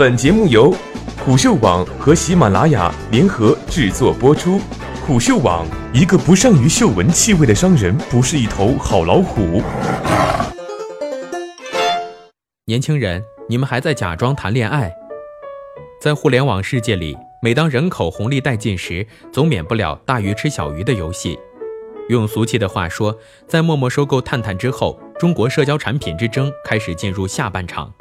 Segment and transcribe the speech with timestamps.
[0.00, 0.74] 本节目由
[1.22, 4.58] 虎嗅网和喜马拉雅联合制作播出。
[5.06, 9.62] 虎嗅网：一个不善于嗅闻气味的商人，不是一头好老虎。
[12.64, 14.90] 年轻人，你们还在假装谈恋爱？
[16.00, 21.38] 在互联网世界里，每当人口红利殆尽时，总免不了大鱼吃小鱼的游戏。
[22.08, 23.14] 用俗气的话说，
[23.46, 27.92] 在陌陌收购探探之后，中国社交产品之争开始进入下半场。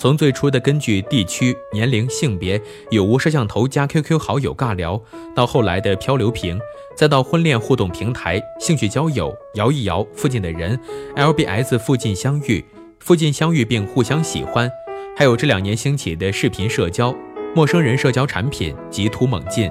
[0.00, 4.98] 从最初的根据地区、年龄、性别有无摄像头加 QQ 好友尬聊，
[5.36, 6.58] 到后来的漂流瓶，
[6.96, 10.80] 再到婚恋互动平台、兴趣交友、摇一摇、附近的人、
[11.16, 12.64] LBS 附近相遇、
[12.98, 14.70] 附近相遇并互相喜欢，
[15.14, 17.14] 还有这两年兴起的视频社交、
[17.54, 19.70] 陌生人社交产品急突猛进。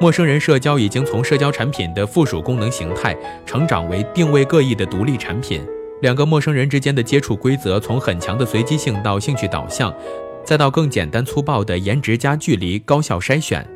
[0.00, 5.62] 陌生人社交已经从社交产品的附属功能形态成长为定位各异的独立产品。
[6.00, 9.94] 两个陌生人之间的接触规则从很强的随机性到兴趣导向，
[10.42, 13.66] 再到更简单粗暴的颜值加距离高效筛选。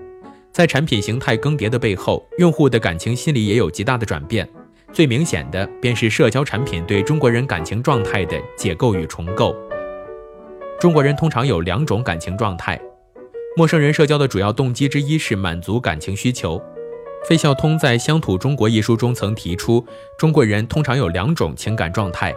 [0.51, 4.49] 在产品形态更迭的背后，用户的感情心理也有极大的转变。
[4.93, 9.55] 最明显的便是社交产品对中国人感情状态的解构与重构。
[10.81, 12.81] 中国人通常有两种感情状态。
[13.57, 16.63] 陌生人社交的主要动机之一是满足感情需求。
[17.25, 19.83] 费孝通在《乡土中国》一书中曾提出，
[20.19, 22.35] 中国人通常有两种情感状态，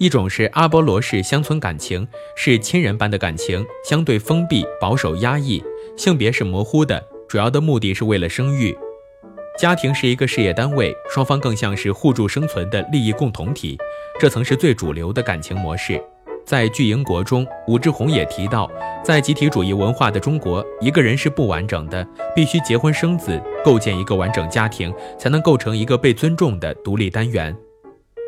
[0.00, 5.62] 一种是阿波罗式乡村感情，是亲人般的感情，相对封闭、保守、压抑，
[5.96, 8.76] 性别是模糊的，主要的目的是为了生育。
[9.56, 13.78] 家庭是一个事业单位，双方更像是互助生存的利益共同体，
[14.18, 16.02] 这曾是最主流的感情模式。
[16.46, 18.70] 在《巨婴国》中，武志红也提到，
[19.02, 27.54] 在集体主义文化的中国，一个人是不完整的，必须结婚生子，构建一个完整家庭，才能构成一个被尊重的独立单元。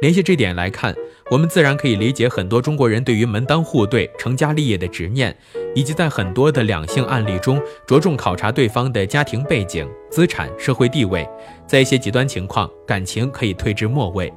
[0.01, 0.93] 联系这点来看，
[1.31, 5.37] 我们自然可以理解很多中国人对于门当户对、成家立业的执念，
[5.73, 11.25] 以及在很多的两性案例中着重考察对方的家庭背景、资产、社会地位，
[11.69, 14.33] 在一些极端情况，感情可以退至末位。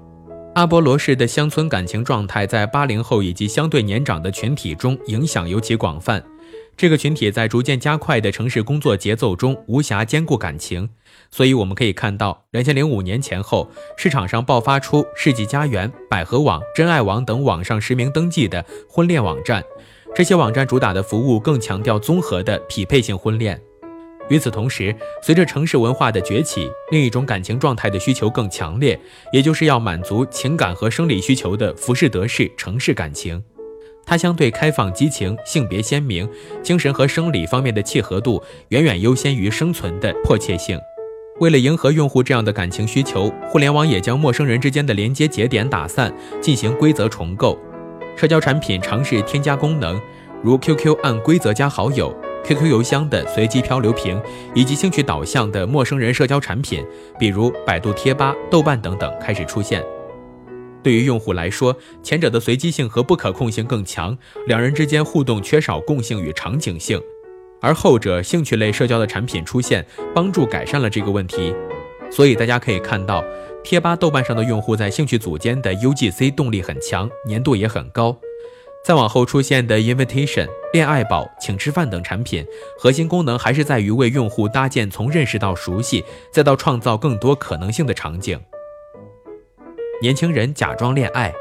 [0.54, 6.22] 阿波罗式的乡村感情状态在八零后以及相对年长的群体中影响尤其广泛。
[6.76, 10.90] 这个群体在逐渐加快的城市工作节奏中无暇兼顾感情，
[11.30, 19.64] 所以我们可以看到，两千零五年前后，市场上爆发出世纪佳缘、百合网、真爱网等网上实名登记的婚恋网站。
[20.14, 23.62] 这些网站主打的服务更强调综合的匹配性婚恋。
[24.32, 28.98] 与此同时，随着城市文化的崛起，另一种感情状态的需求更强烈，
[29.34, 33.44] 也就是要满足情感和生理需求的浮士德式城市感情。
[34.06, 36.30] 它相对开放、激情、性别鲜明，
[36.64, 40.80] 精神和生理方面的契合度远远优先于生存的迫切性。
[41.42, 47.60] 为了迎合用户这样的感情需求，互联网也将陌生人之间的连接节点打散，进行规则重构。
[48.16, 50.00] 社交产品尝试添加功能，
[50.42, 52.16] 如 QQ 按规则加好友。
[52.44, 54.22] QQ 邮箱的随机漂流瓶，
[54.54, 56.86] 以及兴趣导向的陌生人社交产品，
[57.20, 59.84] 比如百度贴吧、豆瓣等等开始出现。
[60.84, 67.00] 对于用户来说，前者的随机性和不可控性更强，两人之间互动缺少共性与场景性；
[67.62, 69.86] 而后者兴趣类社交的产品出现，
[70.16, 71.54] 帮助改善了这个问题。
[72.10, 73.24] 所以大家可以看到，
[73.64, 78.20] 贴吧、豆瓣上的用户在兴趣组间的 UGC 动力很强，粘度也很高。
[78.84, 82.46] 再往后出现的 Invitation、恋爱宝、请吃饭等产品，
[82.80, 88.40] 核心功能还是在于为用户搭建从认识到熟悉，再到创造更多可能性的场景。
[90.02, 91.32] 年轻人假装恋爱，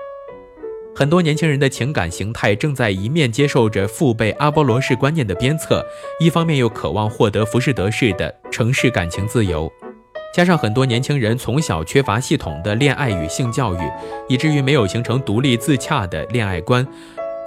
[0.95, 5.83] 很多年轻人的情感形态正在一面接受着父辈阿波罗式观念的鞭策，
[6.21, 9.73] 一方面又渴望获得浮士德式的城市感情自由。
[10.35, 13.79] 加上很多年轻人从小缺乏系统的恋爱与性教育，
[14.29, 16.87] 以至于没有形成独立自洽的恋爱观。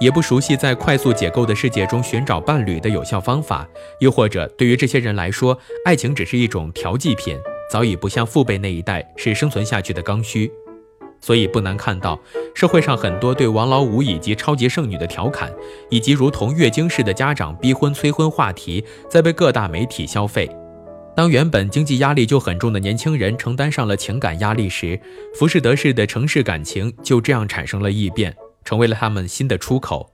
[0.00, 3.66] 也不熟悉在快速解构的世界中寻找伴侣的有效方法，
[4.00, 7.38] 又或者对于这些人来说，爱情只是一种调剂品，
[7.70, 10.50] 早已不像父辈那一代是生存下去的刚需。
[11.20, 12.20] 所以不难看到，
[12.54, 15.50] 社会上很多对王老五以及超级剩女的调侃，
[15.88, 20.50] 以及如同月经似的家长逼婚催婚话题，在被各大媒体消费。
[21.16, 25.00] 当原本经济压力就很重的年轻人承担上了情感压力时，
[25.34, 28.34] 浮士德式的城市感情就这样产生了异变。
[28.64, 30.10] 成为了他们新的出口，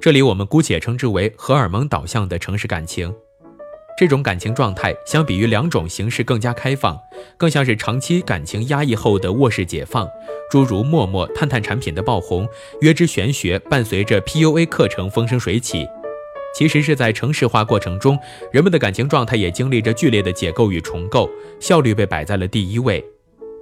[0.00, 3.14] 这里我们姑且称之为荷尔蒙导向的城市感情。
[3.98, 6.98] 这种感情状态相比于两种形式更加开放，
[7.36, 10.08] 更像是长期感情压抑后的卧室解放。
[10.50, 12.48] 诸如陌陌、探探产品的爆红，
[12.80, 15.86] 约之玄学伴随着 PUA 课程风生水起，
[16.54, 18.18] 其实是在城市化过程中，
[18.50, 23.04] 人们的感情状态也经历着剧烈的解构与重构，效率被摆在了第一位。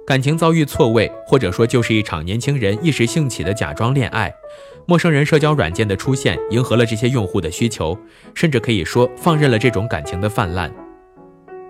[0.05, 4.33] 感情遭遇错位，或者说就是一场年轻人一时兴起的假装恋爱。
[4.87, 7.97] 陌生人社交软件的出现，迎合了这些用户的需求，
[8.33, 10.73] 甚至可以说放任了这种感情的泛滥。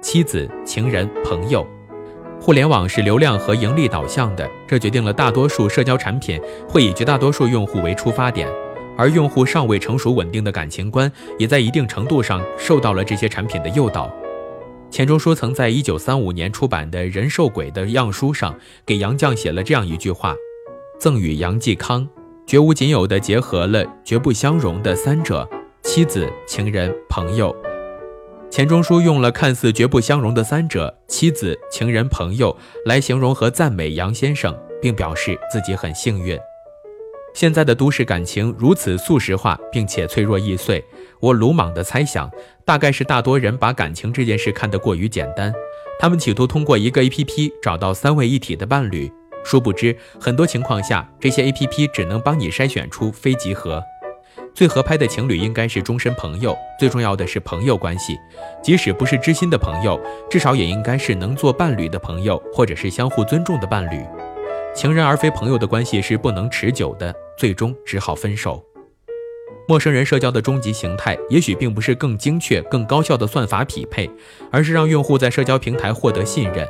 [0.02, 1.68] 妻子、情人、朋友，
[2.40, 6.40] 互联网是流量和盈利导向的，这决定了大多数社交产品
[6.70, 8.48] 会以绝大多数用户为出发点，
[8.98, 14.10] 而用户尚未成熟稳定的感情观，也在一定程度上受到了这些产品的诱导。
[14.92, 18.54] 钱钟书曾在一九三五年出版的《人兽鬼》的样书上，
[18.86, 20.36] 给杨绛写了这样一句话
[21.00, 22.06] ：“赠与杨继康。”
[22.46, 25.48] 绝无仅有的结合了绝不相容的三者：
[25.84, 27.56] 妻子、情人、朋友。
[28.50, 32.54] 钱钟书用了看似绝不相容的三者——妻子、情人、朋友，
[32.86, 36.38] 来形容和赞美杨先生，并表示自己很幸运。
[37.34, 40.84] 现在的都市感情如此速食化，并且脆弱易碎。
[41.20, 42.30] 我鲁莽地猜想，
[42.66, 45.54] 大概是大多人把感情这件事看得过于简单，
[46.00, 49.12] 他们企图通过一个 APP 找到三位一体的伴侣。
[49.44, 53.84] 殊不知，很多情况下，这些 A P P 只能帮你筛选出非集合。
[54.54, 58.18] 最合拍的情侣应该是终身朋友，最重要的是朋友关系，
[58.62, 60.00] 即使不是知心的朋友，
[60.30, 64.06] 至少也应该是能做伴侣的朋友，或者是相互尊重的伴侣。
[64.76, 68.64] 情人而非朋友的关系是不能持久的，最终只好分手。
[69.68, 74.10] 陌生人社交的终极形态，也许并不是更精确、更高效的算法匹配，
[74.52, 76.68] 而是让用户在社交平台获得信任。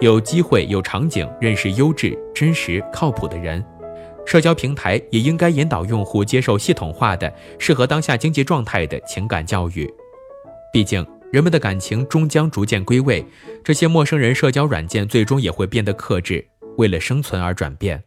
[0.00, 3.64] 有机会、有场景认识优质、真实、靠谱的人，
[4.26, 9.88] 社交平台也应该引导用户接受系统化的、适合当下经济状态的情感教育。
[10.72, 13.24] 毕竟，人们的感情终将逐渐归位，
[13.62, 16.44] 这些陌生人社交软件最终也会变得克制，
[16.76, 18.02] 为了生存而转变。